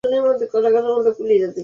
সে 0.03 0.19
বলেছে, 0.23 0.45
হৃদয় 0.47 0.73
বরাবর 0.75 1.01
গেঁথে 1.05 1.23
দিতে 1.23 1.45
হবে! 1.45 1.59